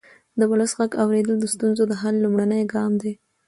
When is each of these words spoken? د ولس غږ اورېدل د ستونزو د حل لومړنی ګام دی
د 0.39 0.41
ولس 0.51 0.71
غږ 0.77 0.91
اورېدل 1.03 1.35
د 1.39 1.45
ستونزو 1.53 1.83
د 1.87 1.93
حل 2.01 2.15
لومړنی 2.23 2.61
ګام 2.73 2.91
دی 3.01 3.13